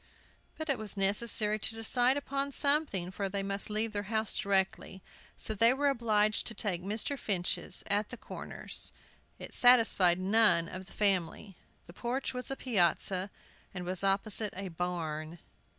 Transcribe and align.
But 0.57 0.67
it 0.67 0.79
was 0.79 0.97
necessary 0.97 1.59
to 1.59 1.75
decide 1.75 2.17
upon 2.17 2.51
something, 2.53 3.11
for 3.11 3.29
they 3.29 3.43
must 3.43 3.69
leave 3.69 3.93
their 3.93 4.01
house 4.09 4.35
directly. 4.35 5.03
So 5.37 5.53
they 5.53 5.73
were 5.73 5.89
obliged 5.89 6.47
to 6.47 6.55
take 6.55 6.81
Mr. 6.81 7.19
Finch's, 7.19 7.83
at 7.85 8.09
the 8.09 8.17
Corners. 8.17 8.91
It 9.37 9.53
satisfied 9.53 10.17
none 10.17 10.67
of 10.67 10.87
the 10.87 10.91
family. 10.93 11.55
The 11.85 11.93
porch 11.93 12.33
was 12.33 12.49
a 12.49 12.55
piazza, 12.55 13.29
and 13.75 13.85
was 13.85 14.03
opposite 14.03 14.55
a 14.57 14.69
barn. 14.69 15.37